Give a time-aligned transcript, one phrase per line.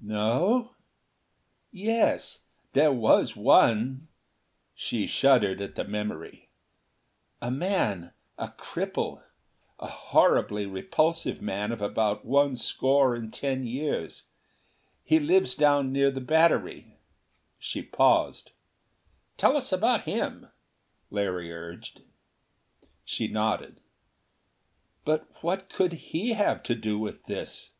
[0.00, 0.74] "No
[1.70, 4.08] yes, there was one."
[4.74, 6.48] She shuddered at the memory.
[7.40, 9.22] "A man a cripple
[9.78, 14.24] a horribly repulsive man of about one score and ten years.
[15.04, 16.96] He lives down near the Battery."
[17.60, 18.50] She paused.
[19.36, 20.50] "Tell us about him,"
[21.08, 22.02] Larry urged.
[23.04, 23.80] She nodded.
[25.04, 27.74] "But what could he have to do with this?